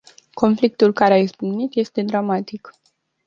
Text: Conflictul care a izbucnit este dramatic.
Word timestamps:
Conflictul 0.35 0.93
care 0.93 1.13
a 1.13 1.17
izbucnit 1.17 1.75
este 1.75 2.01
dramatic. 2.01 2.73